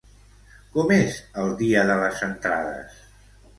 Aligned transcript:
Com 0.77 0.93
és 0.95 1.19
el 1.43 1.53
dia 1.61 1.85
de 1.93 2.01
les 2.01 2.25
entrades? 2.31 3.01